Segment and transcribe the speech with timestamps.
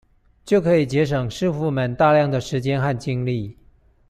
[0.43, 3.55] 就可以節省師傅們大量的時間和精力